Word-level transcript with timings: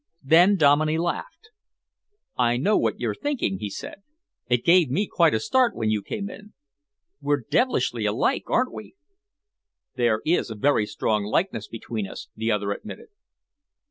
Then 0.23 0.55
Dominey 0.55 0.97
laughed. 0.97 1.49
"I 2.35 2.57
know 2.57 2.75
what 2.75 2.99
you're 2.99 3.13
thinking," 3.13 3.59
he 3.59 3.69
said. 3.69 4.01
"It 4.49 4.65
gave 4.65 4.89
me 4.89 5.05
quite 5.05 5.35
a 5.35 5.39
start 5.39 5.75
when 5.75 5.91
you 5.91 6.01
came 6.01 6.27
in. 6.27 6.53
We're 7.21 7.43
devilishly 7.47 8.07
alike, 8.07 8.45
aren't 8.47 8.73
we?" 8.73 8.95
"There 9.97 10.23
is 10.25 10.49
a 10.49 10.55
very 10.55 10.87
strong 10.87 11.23
likeness 11.23 11.67
between 11.67 12.07
us," 12.07 12.29
the 12.35 12.49
other 12.51 12.71
admitted. 12.71 13.09